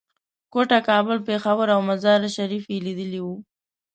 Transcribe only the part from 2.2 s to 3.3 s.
شریف یې لیدلي